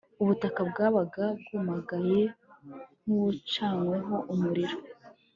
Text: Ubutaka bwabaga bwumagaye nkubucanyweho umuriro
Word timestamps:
Ubutaka 0.21 0.61
bwabaga 0.69 1.25
bwumagaye 1.41 2.21
nkubucanyweho 3.03 4.15
umuriro 4.33 4.77